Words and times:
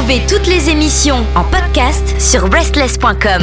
Retrouvez 0.00 0.26
toutes 0.26 0.46
les 0.46 0.70
émissions 0.70 1.26
en 1.36 1.44
podcast 1.44 2.18
sur 2.18 2.50
restless.com. 2.50 3.42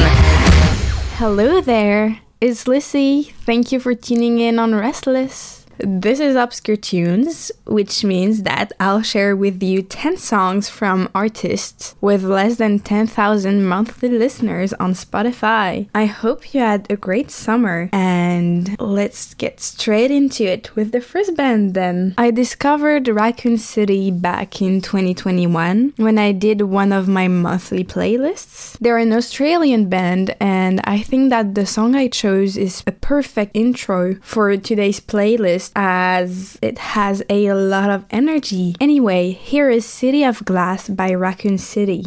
Hello 1.20 1.62
there, 1.62 2.16
it's 2.42 2.68
Lissy. 2.68 3.32
Thank 3.46 3.72
you 3.72 3.80
for 3.80 3.94
tuning 3.94 4.40
in 4.40 4.58
on 4.58 4.74
Restless. 4.74 5.57
This 5.79 6.19
is 6.19 6.35
Obscure 6.35 6.77
Tunes, 6.77 7.51
which 7.66 8.04
means 8.04 8.43
that 8.43 8.71
I'll 8.79 9.04
share 9.04 9.36
with 9.36 9.61
you 9.61 9.84
10 9.84 10.18
songs 10.18 10.70
from 10.70 11.09
artists 11.14 11.96
with 12.02 12.23
less 12.23 12.55
than 12.55 12.80
10,000 12.80 13.64
monthly 13.64 14.10
listeners 14.10 14.74
on 14.74 14.93
Spotify. 14.93 15.88
I 15.93 16.05
hope 16.05 16.54
you 16.54 16.61
had 16.61 16.88
a 16.89 16.96
great 16.96 17.29
summer, 17.29 17.89
and 17.93 18.75
let's 18.79 19.36
get 19.36 19.60
straight 19.60 20.10
into 20.10 20.46
it 20.46 20.75
with 20.75 20.92
the 20.92 21.02
first 21.02 21.36
band 21.36 21.75
then. 21.75 22.16
I 22.18 22.32
discovered 22.32 23.05
Racoon 23.05 23.59
City 23.59 24.09
back 24.09 24.62
in 24.62 24.82
2021 24.82 25.94
when 25.98 26.18
I 26.18 26.32
did 26.32 26.62
one 26.64 26.91
of 26.91 27.07
my 27.07 27.28
monthly 27.28 27.83
playlists. 27.83 28.78
They're 28.80 28.97
an 28.97 29.14
Australian 29.14 29.89
band, 29.89 30.36
and 30.39 30.82
I 30.86 31.00
think 31.00 31.30
that 31.30 31.54
the 31.54 31.66
song 31.68 31.96
I 31.96 32.07
chose 32.07 32.57
is 32.57 32.83
a 32.88 32.91
perfect 32.91 33.55
intro 33.55 34.16
for 34.21 34.57
today's 34.57 34.99
playlist 34.99 35.66
as 35.76 36.57
it 36.62 36.77
has 36.77 37.23
a 37.30 37.53
lot 37.53 37.89
of 37.89 38.05
energy. 38.12 38.75
Anyway, 38.80 39.31
here 39.31 39.70
is 39.70 39.85
City 39.85 40.23
of 40.23 40.44
Glass 40.45 40.89
by 40.89 41.12
Racoon 41.12 41.59
City. 41.59 42.05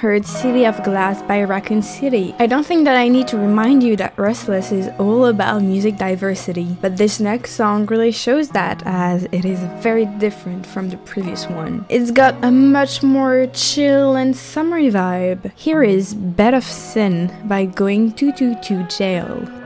Heard 0.00 0.26
City 0.26 0.66
of 0.66 0.82
Glass 0.84 1.22
by 1.22 1.38
Racoon 1.38 1.82
City. 1.82 2.34
I 2.38 2.46
don't 2.46 2.66
think 2.66 2.84
that 2.84 2.98
I 2.98 3.08
need 3.08 3.26
to 3.28 3.38
remind 3.38 3.82
you 3.82 3.96
that 3.96 4.12
Restless 4.18 4.70
is 4.70 4.90
all 4.98 5.24
about 5.24 5.62
music 5.62 5.96
diversity, 5.96 6.76
but 6.82 6.98
this 6.98 7.18
next 7.18 7.52
song 7.52 7.86
really 7.86 8.12
shows 8.12 8.50
that 8.50 8.82
as 8.84 9.24
it 9.32 9.46
is 9.46 9.58
very 9.82 10.04
different 10.04 10.66
from 10.66 10.90
the 10.90 10.98
previous 10.98 11.46
one. 11.46 11.86
It's 11.88 12.10
got 12.10 12.34
a 12.44 12.50
much 12.50 13.02
more 13.02 13.46
chill 13.54 14.16
and 14.16 14.36
summery 14.36 14.90
vibe. 14.90 15.50
Here 15.56 15.82
is 15.82 16.12
Bed 16.12 16.52
of 16.52 16.64
Sin 16.64 17.34
by 17.44 17.64
Going 17.64 18.12
222 18.12 18.94
Jail. 18.94 19.65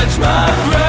Touch 0.00 0.18
my 0.18 0.46
breath. 0.70 0.79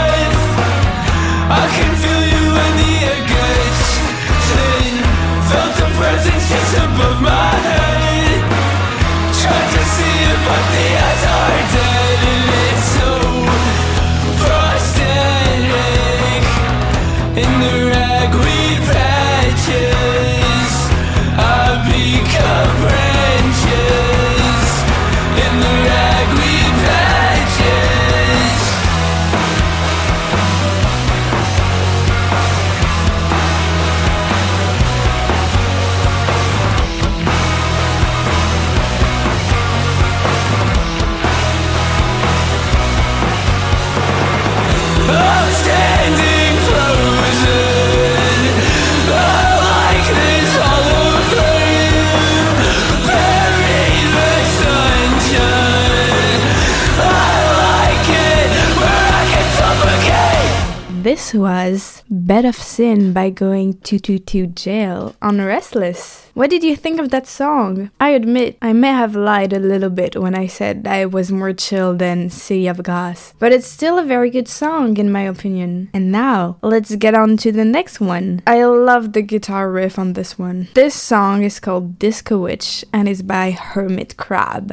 This 61.12 61.34
was 61.34 62.04
Bed 62.10 62.46
of 62.46 62.56
Sin 62.56 63.12
by 63.12 63.32
going 63.32 63.74
222 63.84 64.48
jail 64.48 65.14
on 65.22 65.42
Restless. 65.42 66.28
What 66.36 66.50
did 66.50 66.64
you 66.64 66.78
think 66.78 67.02
of 67.02 67.10
that 67.10 67.28
song? 67.28 67.92
I 68.00 68.12
admit 68.12 68.58
I 68.62 68.72
may 68.72 68.92
have 68.92 69.14
lied 69.14 69.52
a 69.52 69.60
little 69.60 69.90
bit 69.90 70.16
when 70.16 70.36
I 70.36 70.48
said 70.48 70.88
I 70.88 71.06
was 71.06 71.30
more 71.30 71.52
chill 71.52 71.94
than 71.98 72.30
City 72.30 72.66
of 72.68 72.82
Glass, 72.82 73.34
but 73.40 73.52
it's 73.52 73.68
still 73.68 74.00
a 74.00 74.06
very 74.06 74.30
good 74.30 74.48
song 74.48 74.96
in 74.96 75.12
my 75.12 75.24
opinion. 75.24 75.90
And 75.94 76.14
now, 76.14 76.56
let's 76.62 76.96
get 76.96 77.14
on 77.14 77.36
to 77.44 77.52
the 77.52 77.66
next 77.66 78.00
one. 78.00 78.42
I 78.48 78.64
love 78.64 79.12
the 79.12 79.22
guitar 79.22 79.70
riff 79.70 80.00
on 80.00 80.14
this 80.14 80.40
one. 80.40 80.70
This 80.76 80.96
song 80.96 81.44
is 81.44 81.60
called 81.60 82.00
Disco 82.00 82.38
Witch 82.38 82.86
and 82.94 83.10
is 83.10 83.22
by 83.22 83.52
Hermit 83.52 84.16
Crab. 84.16 84.72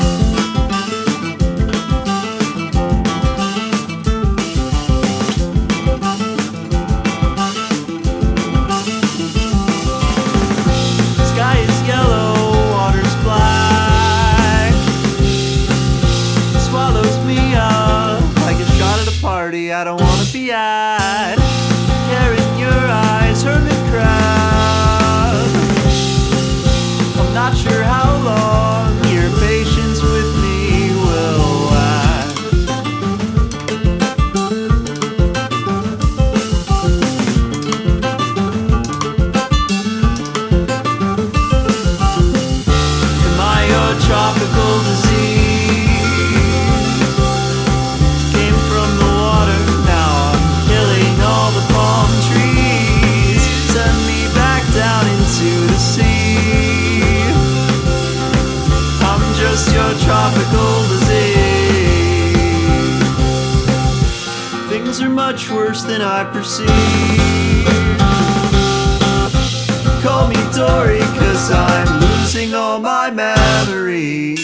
Tropical 59.66 60.88
disease. 60.88 61.88
Things 64.68 65.00
are 65.00 65.10
much 65.10 65.50
worse 65.50 65.82
than 65.82 66.00
I 66.00 66.24
perceive. 66.24 66.68
Call 70.02 70.28
me 70.28 70.36
Dory, 70.54 71.00
cause 71.18 71.50
I'm 71.50 72.00
losing 72.00 72.54
all 72.54 72.78
my 72.78 73.10
memories. 73.10 74.37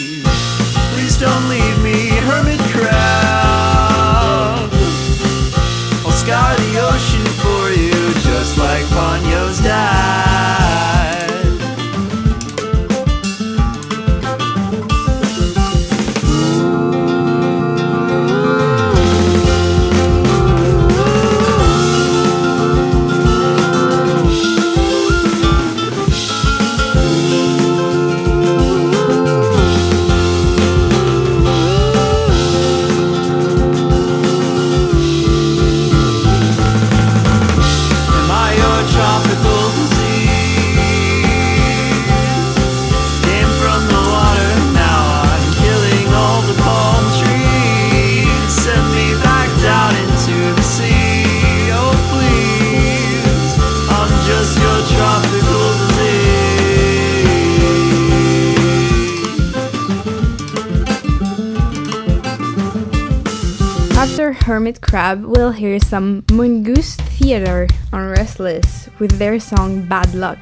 Hermit 64.45 64.83
Crab, 64.83 65.25
we'll 65.25 65.53
hear 65.53 65.81
some 65.81 66.23
Mongoose 66.31 66.97
Theatre 66.97 67.67
on 67.95 68.11
Restless 68.11 68.91
with 68.99 69.13
their 69.13 69.41
song 69.41 69.87
Bad 69.87 70.15
Luck. 70.15 70.39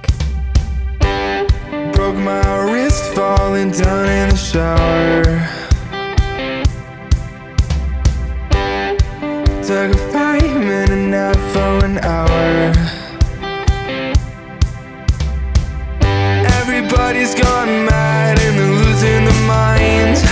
Broke 1.92 2.16
my 2.16 2.73
wrist 2.73 3.04
falling 3.14 3.71
down 3.71 4.09
in 4.09 4.30
the 4.30 4.37
shower. 4.37 5.23
Took 9.62 9.94
a 9.94 10.12
five 10.12 10.50
minute 10.56 11.09
nap 11.09 11.37
for 11.52 11.87
an 11.87 11.99
hour. 11.99 12.73
Everybody's 16.59 17.37
gone 17.37 17.87
mad 17.87 18.40
and 18.40 18.59
they're 18.59 18.68
losing 18.68 19.25
their 19.26 19.47
minds. 19.47 20.32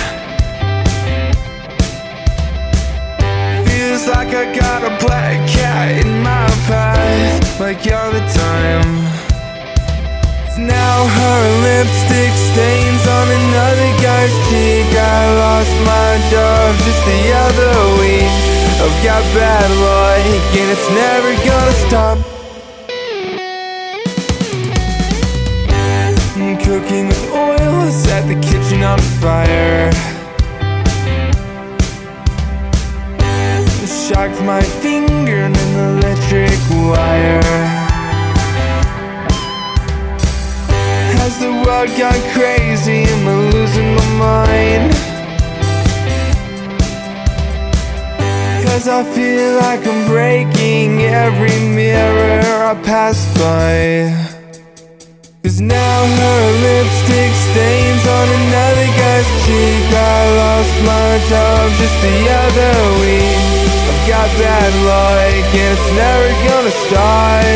Like 4.30 4.48
I 4.48 4.54
got 4.54 4.82
a 4.84 5.04
black 5.04 5.48
cat 5.48 5.90
in 6.04 6.22
my 6.22 6.46
path, 6.66 7.60
like 7.60 7.78
all 7.90 8.12
the 8.12 8.22
time. 8.30 8.90
Now 10.56 10.96
her 11.18 11.40
lipstick 11.66 12.34
stains 12.52 13.02
on 13.08 13.26
another 13.26 13.90
guy's 14.02 14.34
cheek. 14.48 14.86
I 14.94 15.20
lost 15.34 15.74
my 15.82 16.10
job 16.30 16.76
just 16.86 17.02
the 17.10 17.22
other 17.46 17.74
week. 17.98 18.30
I've 18.78 18.98
got 19.02 19.22
bad 19.34 19.68
luck 19.82 20.22
and 20.60 20.68
it's 20.74 20.88
never 20.94 21.30
gonna 21.48 21.76
stop. 21.86 22.18
I'm 26.36 26.56
cooking 26.58 27.08
with 27.08 27.30
oil, 27.32 27.90
set 27.90 28.28
the 28.28 28.38
kitchen 28.46 28.82
on 28.82 28.98
fire. 29.20 30.09
Shocked 33.90 34.40
my 34.42 34.62
finger 34.62 35.36
in 35.46 35.56
an 35.56 35.98
electric 35.98 36.60
wire. 36.70 37.42
Has 41.18 41.40
the 41.40 41.50
world 41.50 41.90
gone 41.98 42.22
crazy? 42.32 43.02
Am 43.02 43.26
I 43.26 43.34
losing 43.50 43.94
my 43.96 44.08
mind? 44.26 44.92
Cause 48.64 48.86
I 48.86 49.02
feel 49.12 49.56
like 49.56 49.84
I'm 49.84 50.06
breaking 50.06 51.00
every 51.00 51.58
mirror 51.74 52.42
I 52.70 52.74
pass 52.84 53.26
by. 53.38 54.14
Cause 55.42 55.60
now 55.60 55.98
her 56.20 56.42
lipstick 56.62 57.32
stains 57.50 58.06
on 58.06 58.28
another 58.38 58.88
guy's 59.02 59.28
cheek. 59.44 59.86
I 59.90 60.20
lost 60.42 60.76
my 60.86 61.10
job 61.28 61.70
just 61.80 61.96
the 62.06 62.18
other 62.44 63.00
week. 63.00 63.49
Got 64.10 64.26
bad 64.42 64.74
luck 64.90 65.54
and 65.54 65.70
it's 65.70 65.88
never 65.94 66.30
gonna 66.50 66.74
stop. 66.82 67.46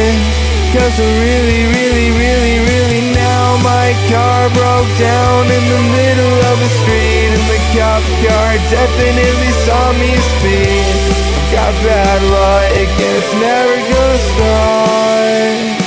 Cause 0.71 1.01
I 1.03 1.09
really, 1.19 1.67
really, 1.67 2.09
really, 2.15 2.57
really 2.63 3.03
now 3.11 3.59
my 3.59 3.91
car 4.07 4.47
broke 4.55 4.87
down 4.95 5.51
in 5.51 5.65
the 5.67 5.83
middle 5.99 6.39
of 6.47 6.57
the 6.63 6.71
street 6.79 7.31
and 7.35 7.45
the 7.51 7.59
cop 7.75 8.03
car 8.23 8.55
definitely 8.71 9.53
saw 9.67 9.99
me 9.99 10.15
speed. 10.15 10.95
Got 11.51 11.75
bad 11.83 12.23
luck 12.23 12.71
and 12.71 13.17
it's 13.19 13.33
never 13.35 13.77
gonna 13.91 14.19
stop. 14.31 15.84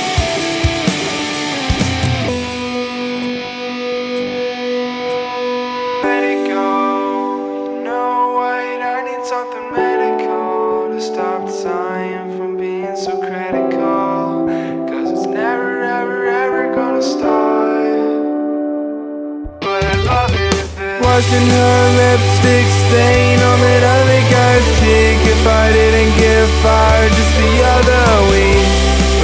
It 21.18 21.50
her 21.50 21.82
lipstick 21.98 22.66
stain 22.86 23.42
on 23.42 23.58
that 23.58 23.82
other 23.82 24.22
guy's 24.30 24.66
cheek. 24.78 25.18
If 25.26 25.42
I 25.50 25.74
didn't 25.74 26.14
get 26.14 26.46
fired 26.62 27.10
just 27.10 27.34
the 27.42 27.54
other 27.74 28.06
week. 28.30 28.70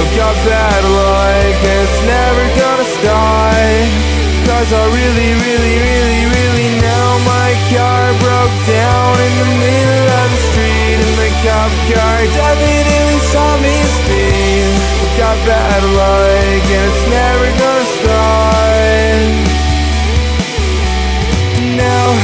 I've 0.03 0.11
got 0.19 0.35
bad 0.43 0.83
luck 0.91 1.55
and 1.55 1.79
it's 1.87 2.01
never 2.03 2.43
gonna 2.59 2.87
stop. 2.99 3.87
Cause 4.43 4.69
I 4.75 4.83
really, 4.91 5.31
really, 5.39 5.75
really, 5.87 6.21
really 6.35 6.69
now 6.83 7.07
my 7.23 7.49
car 7.71 8.11
broke 8.19 8.57
down 8.67 9.15
in 9.15 9.33
the 9.39 9.49
middle 9.55 10.07
of 10.19 10.27
the 10.35 10.41
street 10.51 10.99
and 10.99 11.15
the 11.15 11.31
cop 11.47 11.71
car 11.95 12.19
definitely 12.27 13.19
saw 13.31 13.49
me 13.63 13.75
speed. 14.03 14.67
I've 14.99 15.15
got 15.15 15.37
bad 15.47 15.81
luck 15.95 16.59
and 16.59 16.91
it's 16.91 17.03
never 17.07 17.54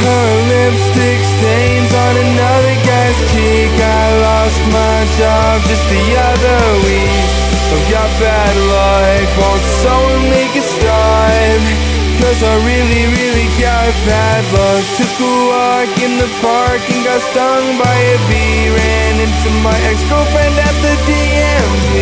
her 0.02 0.30
lipstick 0.50 1.22
stains 1.38 1.92
on 1.94 2.14
another 2.18 2.76
guy's 2.86 3.20
cheek. 3.32 3.74
I 3.78 4.04
lost 4.26 4.62
my 4.74 4.98
job 5.22 5.56
just 5.70 5.86
the 5.90 6.06
other 6.30 6.62
week. 6.86 7.42
I've 7.72 7.88
got 7.88 8.10
bad 8.20 8.56
luck, 8.74 9.28
won't 9.40 9.66
someone 9.86 10.24
make 10.30 10.54
it 10.58 10.68
stop? 10.68 11.92
Cause 12.22 12.44
I 12.44 12.54
really, 12.70 13.04
really 13.18 13.50
got 13.58 13.90
bad 14.06 14.44
luck 14.54 14.86
Took 14.94 15.16
a 15.26 15.34
walk 15.50 15.94
in 16.06 16.22
the 16.22 16.30
park 16.38 16.82
and 16.94 17.02
got 17.04 17.20
stung 17.34 17.66
by 17.82 17.98
a 18.14 18.18
bee 18.30 18.70
Ran 18.70 19.16
into 19.26 19.50
my 19.66 19.74
ex-girlfriend 19.90 20.56
at 20.62 20.76
the 20.86 20.94
DMV 21.10 21.94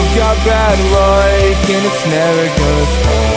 I've 0.00 0.12
got 0.16 0.36
bad 0.48 0.78
luck 0.96 1.70
and 1.70 1.84
it's 1.84 2.02
never 2.08 2.46
gonna 2.56 3.33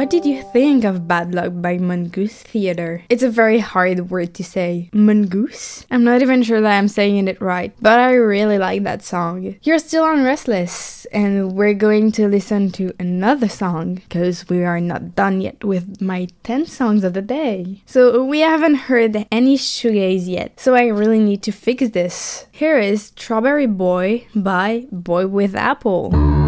What 0.00 0.08
did 0.08 0.24
you 0.24 0.42
think 0.42 0.84
of 0.84 1.06
Bad 1.06 1.34
Luck 1.34 1.52
by 1.56 1.76
Mongoose 1.76 2.42
Theatre? 2.42 3.04
It's 3.10 3.22
a 3.22 3.28
very 3.28 3.58
hard 3.58 4.08
word 4.08 4.32
to 4.32 4.42
say. 4.42 4.88
Mongoose? 4.94 5.84
I'm 5.90 6.04
not 6.04 6.22
even 6.22 6.42
sure 6.42 6.58
that 6.58 6.78
I'm 6.78 6.88
saying 6.88 7.28
it 7.28 7.38
right, 7.38 7.74
but 7.82 7.98
I 7.98 8.12
really 8.14 8.56
like 8.56 8.82
that 8.84 9.02
song. 9.02 9.56
You're 9.60 9.78
still 9.78 10.04
on 10.04 10.24
Restless, 10.24 11.04
and 11.12 11.52
we're 11.52 11.74
going 11.74 12.12
to 12.12 12.28
listen 12.28 12.72
to 12.80 12.94
another 12.98 13.50
song 13.50 13.96
because 13.96 14.48
we 14.48 14.64
are 14.64 14.80
not 14.80 15.14
done 15.16 15.42
yet 15.42 15.62
with 15.62 16.00
my 16.00 16.28
10 16.44 16.64
songs 16.64 17.04
of 17.04 17.12
the 17.12 17.20
day. 17.20 17.82
So 17.84 18.24
we 18.24 18.40
haven't 18.40 18.88
heard 18.88 19.26
any 19.30 19.58
shoegaze 19.58 20.26
yet, 20.26 20.58
so 20.58 20.74
I 20.74 20.86
really 20.86 21.20
need 21.20 21.42
to 21.42 21.52
fix 21.52 21.90
this. 21.90 22.46
Here 22.50 22.78
is 22.78 23.12
Strawberry 23.14 23.66
Boy 23.66 24.28
by 24.34 24.86
Boy 24.90 25.26
with 25.26 25.54
Apple. 25.54 26.39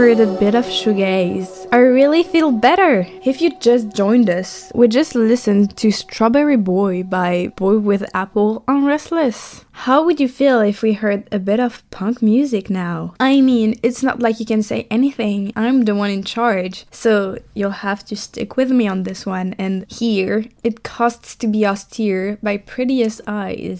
Heard 0.00 0.20
a 0.20 0.38
bit 0.38 0.54
of 0.54 0.64
shoegaze. 0.64 1.68
I 1.70 1.76
really 1.76 2.22
feel 2.22 2.52
better. 2.52 3.06
If 3.22 3.42
you 3.42 3.50
just 3.60 3.94
joined 3.94 4.30
us, 4.30 4.72
we 4.74 4.88
just 4.88 5.14
listened 5.14 5.76
to 5.76 5.92
Strawberry 5.92 6.56
Boy 6.56 7.02
by 7.02 7.52
Boy 7.54 7.76
with 7.76 8.08
Apple 8.14 8.64
on 8.66 8.86
Restless. 8.86 9.66
How 9.72 10.02
would 10.02 10.18
you 10.18 10.26
feel 10.26 10.62
if 10.62 10.80
we 10.80 10.94
heard 10.94 11.28
a 11.30 11.38
bit 11.38 11.60
of 11.60 11.82
punk 11.90 12.22
music 12.22 12.70
now? 12.70 13.12
I 13.20 13.42
mean, 13.42 13.78
it's 13.82 14.02
not 14.02 14.20
like 14.20 14.40
you 14.40 14.46
can 14.46 14.62
say 14.62 14.86
anything. 14.90 15.52
I'm 15.54 15.84
the 15.84 15.94
one 15.94 16.10
in 16.10 16.22
charge. 16.22 16.86
So 16.90 17.36
you'll 17.52 17.84
have 17.84 18.02
to 18.06 18.16
stick 18.16 18.56
with 18.56 18.70
me 18.70 18.88
on 18.88 19.02
this 19.02 19.26
one. 19.26 19.54
And 19.58 19.84
here, 19.92 20.46
it 20.64 20.82
costs 20.82 21.36
to 21.36 21.46
be 21.46 21.66
austere 21.66 22.38
by 22.42 22.56
Prettiest 22.56 23.20
Eyes. 23.26 23.78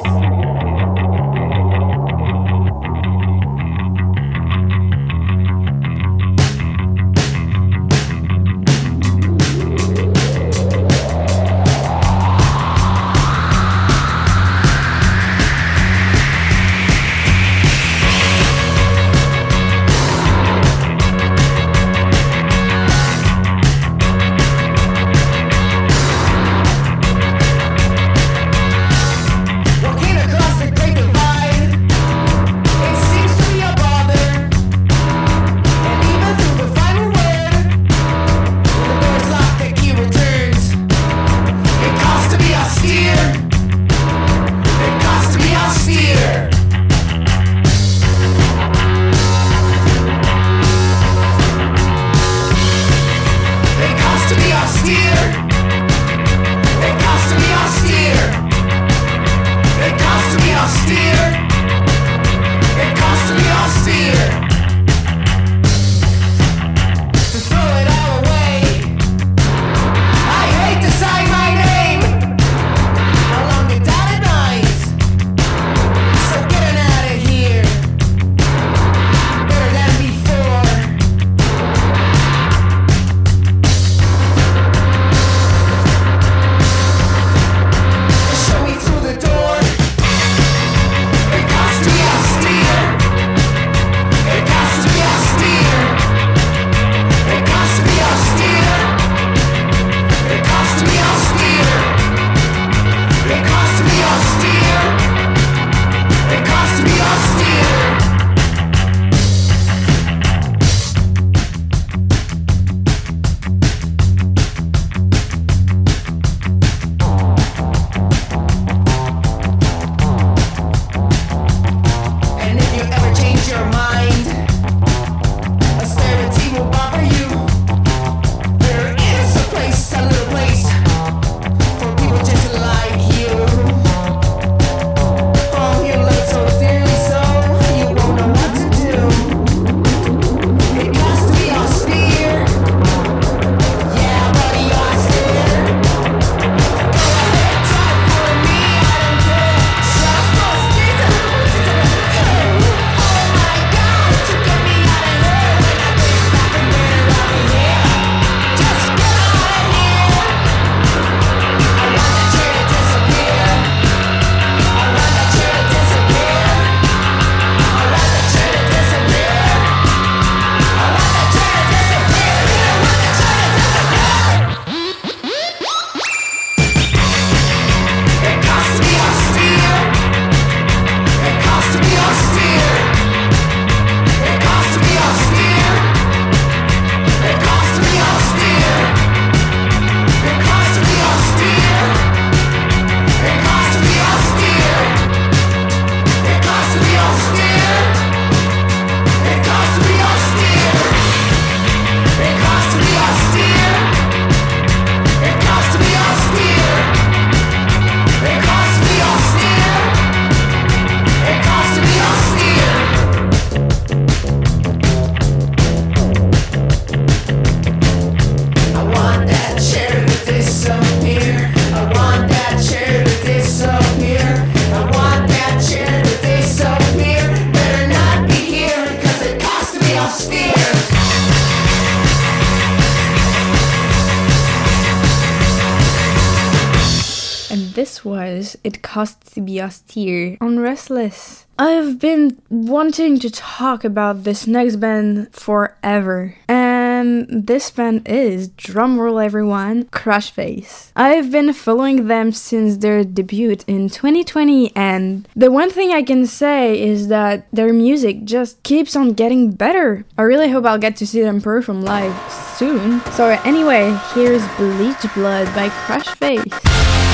to 243.21 243.31
talk 243.31 243.85
about 243.85 244.25
this 244.25 244.47
next 244.47 244.77
band 244.77 245.33
forever. 245.33 246.35
And 246.49 247.47
this 247.47 247.71
band 247.71 248.09
is, 248.09 248.49
drumroll 248.51 249.25
everyone, 249.25 249.85
Crashface. 249.85 250.91
I've 250.97 251.31
been 251.31 251.53
following 251.53 252.07
them 252.09 252.33
since 252.33 252.79
their 252.79 253.05
debut 253.05 253.57
in 253.67 253.89
2020, 253.89 254.75
and 254.77 255.29
the 255.37 255.51
one 255.51 255.71
thing 255.71 255.93
I 255.93 256.03
can 256.03 256.27
say 256.27 256.81
is 256.81 257.09
that 257.09 257.47
their 257.53 257.73
music 257.73 258.25
just 258.25 258.63
keeps 258.63 258.97
on 258.97 259.13
getting 259.13 259.53
better. 259.53 260.05
I 260.19 260.23
really 260.23 260.51
hope 260.51 260.65
I'll 260.65 260.79
get 260.79 260.97
to 260.97 261.07
see 261.07 261.23
them 261.23 261.41
perform 261.41 261.83
live 261.83 262.15
soon. 262.59 263.01
So, 263.13 263.29
anyway, 263.45 263.97
here's 264.15 264.47
Bleach 264.57 265.15
Blood 265.15 265.47
by 265.55 265.69
Crashface. 265.69 267.10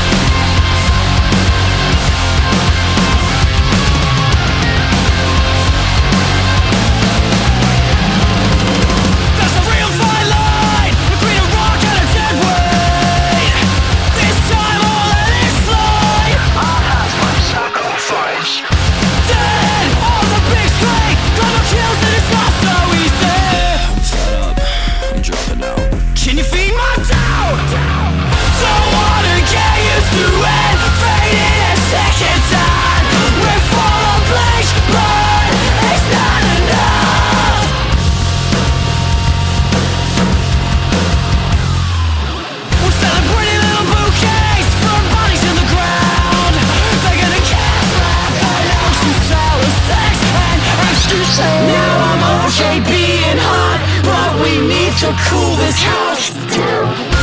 So 55.07 55.13
cool 55.31 55.55
this 55.57 55.79
house. 55.79 56.31
Don't 56.57 57.16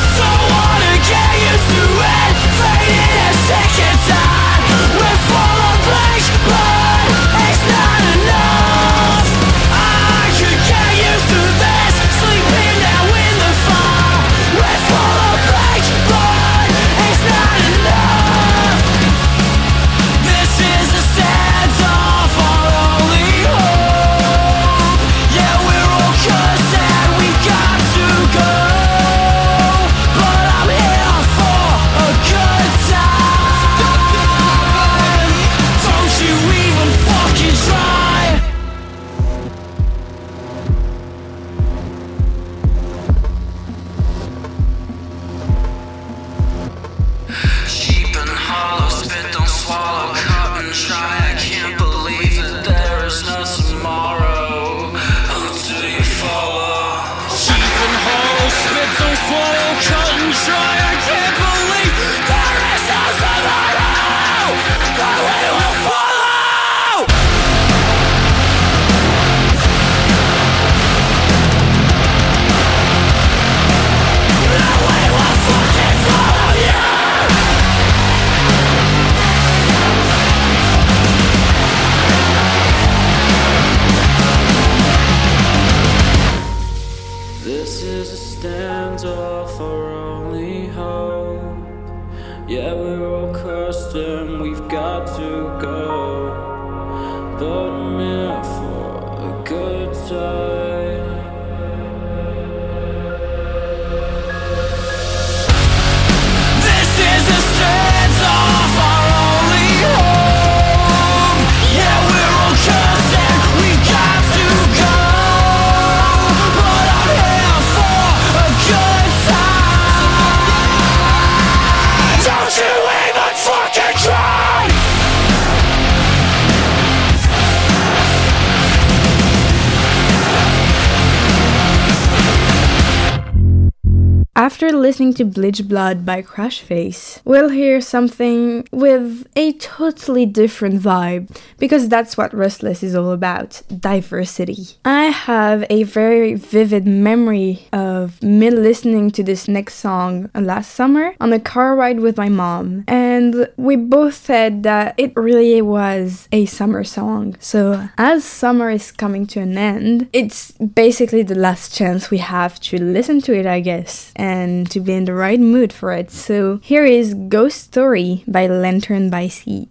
listening 134.83 135.13
to 135.13 135.23
Bleach 135.23 135.65
Blood 135.65 136.05
by 136.05 136.21
Crashface, 136.21 137.21
we'll 137.23 137.47
hear 137.47 137.79
something 137.79 138.67
with 138.69 139.25
a 139.37 139.53
totally 139.53 140.25
different 140.25 140.81
vibe 140.81 141.33
because 141.57 141.87
that's 141.87 142.17
what 142.17 142.33
Restless 142.33 142.83
is 142.83 142.93
all 142.93 143.11
about 143.11 143.61
diversity. 143.79 144.67
I 144.83 145.05
have 145.05 145.65
a 145.69 145.83
very 145.83 146.33
vivid 146.33 146.85
memory 146.85 147.65
of 147.71 148.21
me 148.21 148.49
listening 148.49 149.09
to 149.11 149.23
this 149.23 149.47
next 149.47 149.75
song 149.75 150.29
last 150.35 150.75
summer 150.75 151.15
on 151.21 151.31
a 151.31 151.39
car 151.39 151.77
ride 151.77 152.01
with 152.01 152.17
my 152.17 152.27
mom, 152.27 152.83
and 152.85 153.47
we 153.55 153.77
both 153.77 154.15
said 154.15 154.63
that 154.63 154.95
it 154.97 155.15
really 155.15 155.61
was 155.61 156.27
a 156.33 156.45
summer 156.45 156.83
song. 156.83 157.37
So, 157.39 157.87
as 157.97 158.25
summer 158.25 158.69
is 158.69 158.91
coming 158.91 159.27
to 159.27 159.39
an 159.39 159.57
end, 159.57 160.09
it's 160.11 160.51
basically 160.51 161.23
the 161.23 161.35
last 161.35 161.73
chance 161.73 162.11
we 162.11 162.17
have 162.17 162.59
to 162.67 162.77
listen 162.77 163.21
to 163.21 163.33
it, 163.33 163.45
I 163.45 163.61
guess, 163.61 164.11
and 164.17 164.72
to 164.73 164.79
be 164.79 164.93
in 164.93 165.05
the 165.05 165.13
right 165.13 165.39
mood 165.39 165.71
for 165.71 165.91
it. 165.91 166.11
So, 166.11 166.59
here 166.61 166.85
is 166.85 167.13
Ghost 167.13 167.61
Story 167.61 168.23
by 168.27 168.47
Lantern 168.47 169.09
by 169.09 169.27
Sea. 169.27 169.69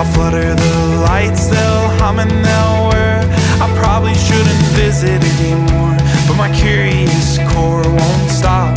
I'll 0.00 0.12
flutter 0.14 0.54
the 0.54 0.96
lights, 1.04 1.48
they'll 1.48 1.88
hum 2.00 2.20
and 2.20 2.30
they'll 2.30 2.88
whir. 2.88 3.20
I 3.60 3.68
probably 3.76 4.14
shouldn't 4.14 4.64
visit 4.72 5.20
anymore, 5.36 5.92
but 6.24 6.36
my 6.40 6.48
curious 6.56 7.36
core 7.52 7.84
won't 7.84 8.30
stop. 8.32 8.72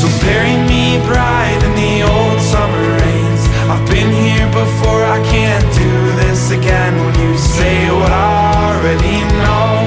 So 0.00 0.08
bury 0.24 0.56
me 0.72 0.96
bright 1.04 1.60
in 1.68 1.74
the 1.76 2.08
old 2.08 2.40
summer 2.40 2.86
rains. 2.96 3.44
I've 3.68 3.84
been 3.92 4.08
here 4.24 4.48
before, 4.56 5.04
I 5.04 5.20
can't 5.28 5.68
do 5.76 5.92
this 6.16 6.50
again. 6.50 6.96
When 7.04 7.14
you 7.20 7.36
say 7.36 7.90
what 7.90 8.10
I 8.10 8.72
already 8.72 9.20
know, 9.44 9.84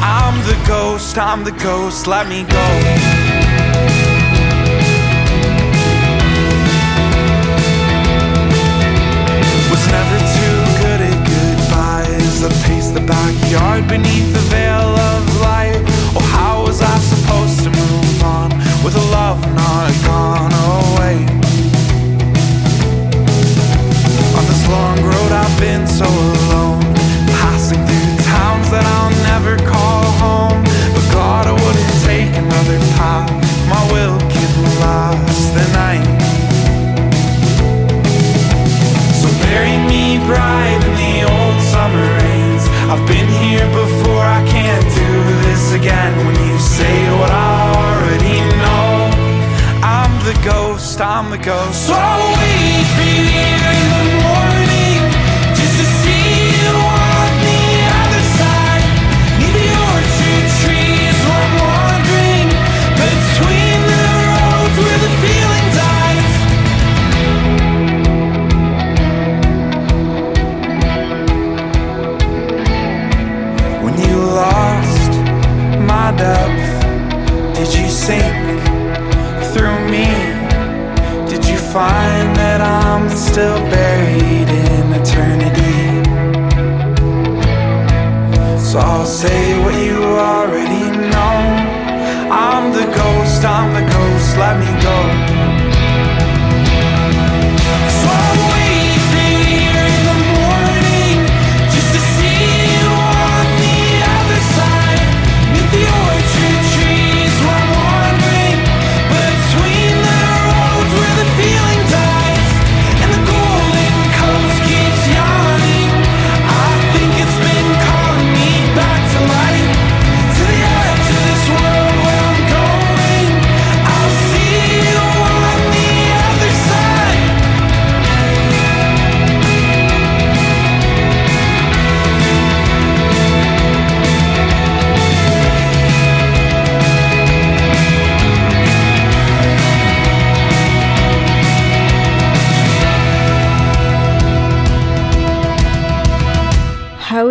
I'm 0.00 0.40
the 0.48 0.56
ghost, 0.66 1.18
I'm 1.18 1.44
the 1.44 1.52
ghost, 1.60 2.06
let 2.06 2.26
me 2.26 2.44
go. 2.44 3.73
Backyard 13.54 13.88
beneath 13.88 14.32
the 14.32 14.40
veil 14.50 14.98
of 14.98 15.40
light. 15.40 15.82
Oh, 16.16 16.28
how 16.32 16.62
was 16.66 16.82
I 16.82 16.98
supposed 16.98 17.62
to 17.62 17.70
move 17.70 18.22
on 18.22 18.50
with 18.82 18.96
a 18.96 19.04
love 19.10 19.40
not 19.54 19.92
gone 20.04 20.52
away? 20.52 21.16
On 24.36 24.44
this 24.50 24.64
long 24.68 24.98
road, 25.02 25.30
I've 25.32 25.60
been 25.60 25.86
so 25.86 26.06
alone, 26.06 26.82
passing 27.38 27.78
through 27.86 28.24
towns 28.26 28.70
that 28.70 28.84
I'll 28.96 29.14
never 29.30 29.56
call 29.70 30.02
home. 30.24 30.62
But 30.94 31.06
God, 31.12 31.46
I 31.46 31.52
wouldn't 31.52 31.94
take 32.02 32.34
another 32.34 32.78
path. 32.98 33.30
My 33.68 33.82
will 33.92 34.18
can 34.34 34.50
last 34.82 35.54
the 35.54 35.66
night. 35.78 36.06
So 39.20 39.28
bury 39.46 39.76
me 39.86 40.18
bright 40.26 40.80
in 40.88 40.94
the 41.02 41.32
old 41.32 41.62
summer 41.62 42.02
rains. 42.18 42.33
I've 42.86 43.06
been 43.08 43.28
here 43.42 43.66
before, 43.72 44.22
I 44.22 44.44
can't 44.46 44.84
do 44.84 45.12
this 45.48 45.72
again. 45.72 46.12
When 46.26 46.36
you 46.48 46.58
say 46.58 46.96
what 47.18 47.30
I 47.30 47.72
already 47.80 48.38
know, 48.62 49.08
I'm 49.82 50.12
the 50.24 50.36
ghost, 50.44 51.00
I'm 51.00 51.30
the 51.30 51.38
ghost. 51.38 51.86
So 51.86 51.94
wait 51.94 52.86
here 53.00 53.72
in 53.72 53.88
the 53.96 54.08
morning, 54.20 54.43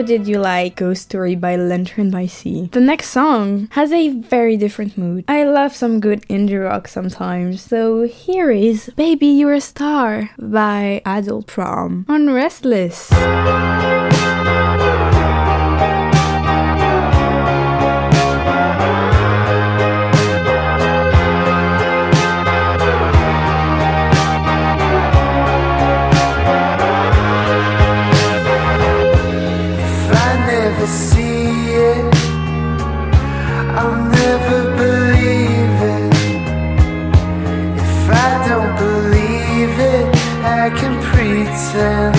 did 0.03 0.27
you 0.27 0.37
like 0.37 0.75
Ghost 0.75 1.03
Story 1.03 1.35
by 1.35 1.55
Lantern 1.55 2.11
by 2.11 2.25
Sea? 2.25 2.69
The 2.73 2.81
next 2.81 3.09
song 3.09 3.69
has 3.71 3.91
a 3.91 4.09
very 4.09 4.57
different 4.57 4.97
mood. 4.97 5.23
I 5.29 5.45
love 5.45 5.73
some 5.73 6.01
good 6.01 6.27
indie 6.27 6.61
rock 6.61 6.89
sometimes, 6.89 7.61
so 7.61 8.03
here 8.03 8.51
is 8.51 8.91
Baby 8.97 9.27
You're 9.27 9.53
a 9.53 9.61
Star 9.61 10.29
by 10.37 11.01
Adult 11.05 11.47
Prom 11.47 12.05
on 12.09 12.29
Restless. 12.29 13.09
in 41.83 42.12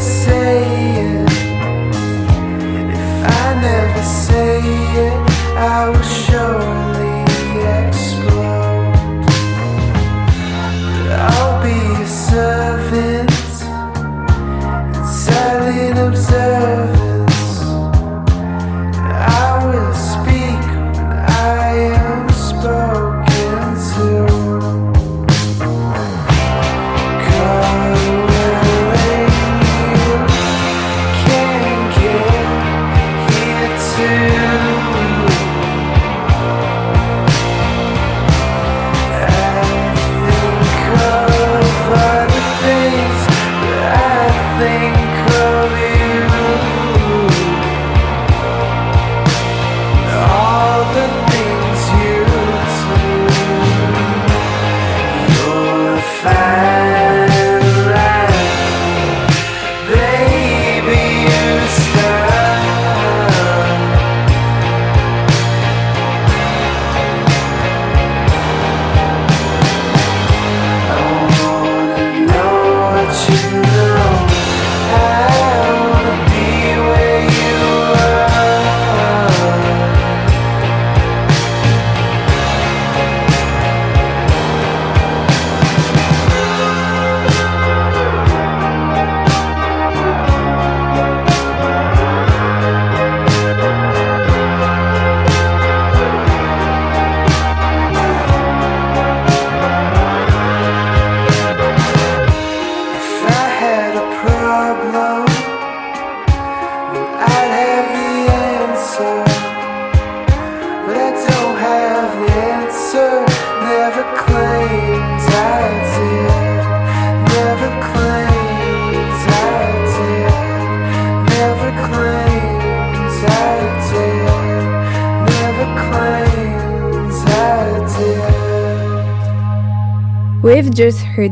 say 0.00 0.37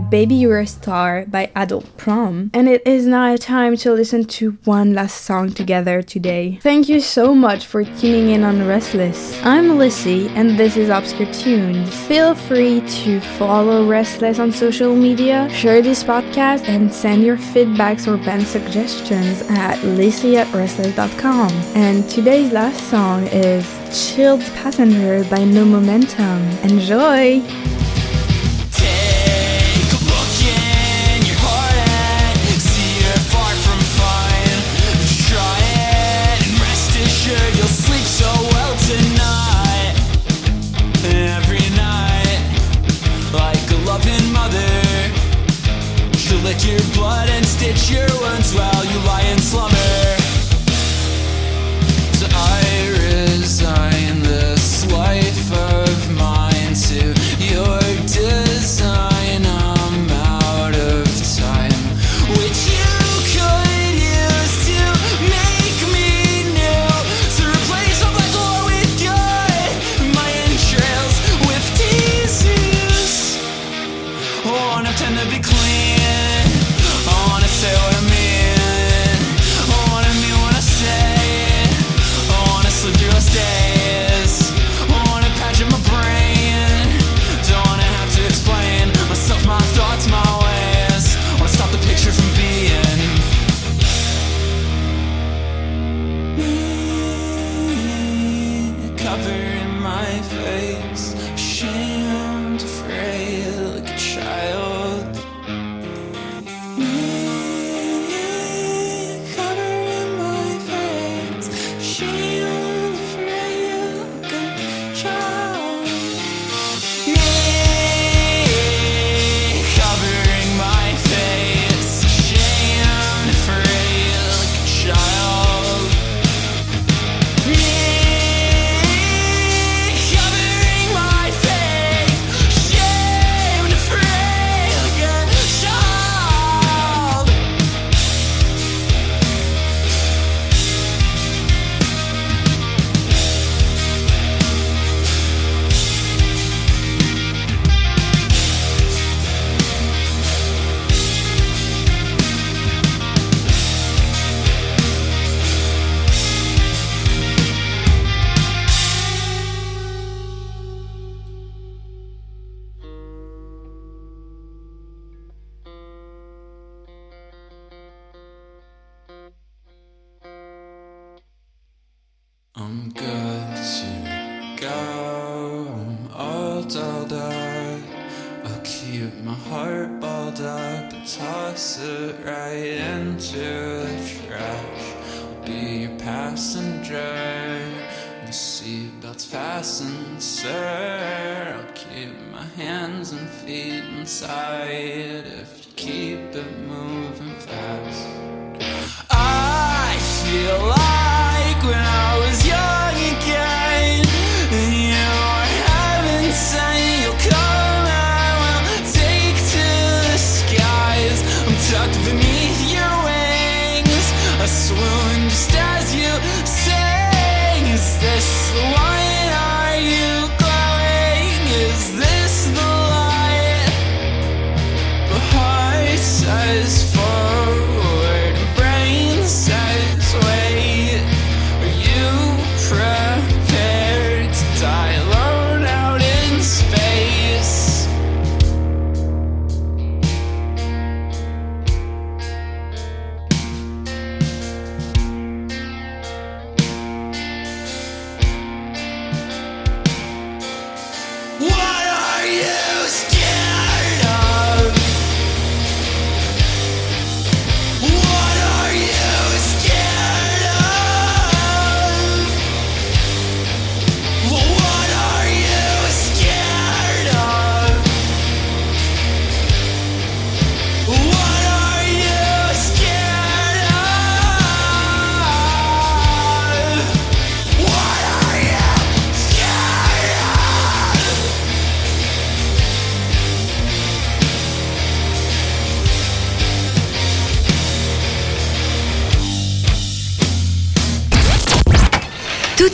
Baby 0.08 0.36
You're 0.36 0.60
a 0.60 0.66
Star 0.66 1.24
by 1.26 1.50
Adult 1.56 1.96
Prom. 1.96 2.50
And 2.54 2.68
it 2.68 2.86
is 2.86 3.06
now 3.06 3.34
time 3.36 3.76
to 3.78 3.92
listen 3.92 4.24
to 4.38 4.52
one 4.64 4.94
last 4.94 5.22
song 5.22 5.52
together 5.52 6.00
today. 6.00 6.60
Thank 6.62 6.88
you 6.88 7.00
so 7.00 7.34
much 7.34 7.66
for 7.66 7.82
tuning 7.82 8.30
in 8.30 8.44
on 8.44 8.58
RSTLSS. 8.58 9.44
I'm 9.44 9.70
Lici 9.78 10.28
and 10.30 10.56
this 10.56 10.76
is 10.76 10.90
Obscure 10.90 11.32
Tunes. 11.32 11.92
Feel 12.06 12.36
free 12.36 12.82
to 13.02 13.20
follow 13.36 13.84
RSTLSS 13.88 14.38
on 14.38 14.52
social 14.52 14.94
media, 14.94 15.48
share 15.50 15.82
this 15.82 16.04
podcast, 16.04 16.68
and 16.68 16.92
send 16.92 17.24
your 17.24 17.36
feedbacks 17.36 18.06
or 18.06 18.16
band 18.24 18.46
suggestions 18.46 19.42
at 19.50 19.76
lici 19.80 20.36
at 20.36 20.46
rstlss.com. 20.48 21.50
And 21.74 22.08
today's 22.08 22.52
last 22.52 22.80
song 22.88 23.26
is 23.26 23.64
Chill'd 23.90 24.42
Passenger 24.54 25.24
by 25.28 25.42
No 25.44 25.64
Momentum. 25.64 26.42
Enjoy! 26.62 27.42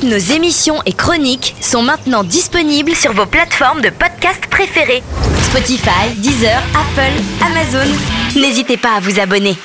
Nos 0.03 0.19
émissions 0.19 0.83
et 0.85 0.93
chroniques 0.93 1.55
sont 1.61 1.83
maintenant 1.83 2.25
disponibles 2.25 2.97
sur 2.97 3.13
vos 3.13 3.25
plateformes 3.25 3.81
de 3.83 3.91
podcast 3.91 4.45
préférées. 4.51 5.03
Spotify, 5.45 6.11
Deezer, 6.17 6.61
Apple, 6.75 7.23
Amazon. 7.41 7.89
N'hésitez 8.35 8.77
pas 8.77 8.97
à 8.97 9.01
vous 9.01 9.21
abonner. 9.21 9.57